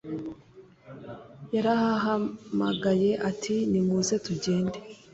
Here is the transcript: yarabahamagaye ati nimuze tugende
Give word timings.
yarabahamagaye 1.53 3.11
ati 3.29 3.55
nimuze 3.71 4.13
tugende 4.25 4.77